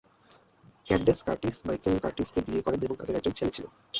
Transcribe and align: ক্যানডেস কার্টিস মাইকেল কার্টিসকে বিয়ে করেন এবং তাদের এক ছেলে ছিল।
ক্যানডেস 0.87 1.19
কার্টিস 1.27 1.57
মাইকেল 1.67 1.95
কার্টিসকে 2.03 2.39
বিয়ে 2.47 2.65
করেন 2.65 2.79
এবং 2.81 2.95
তাদের 2.97 3.15
এক 3.19 3.25
ছেলে 3.37 3.51
ছিল। 3.55 3.65